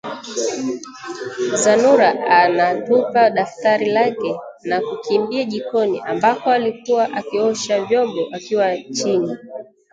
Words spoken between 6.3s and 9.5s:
alikuwa akiosha vyombo akiwa chini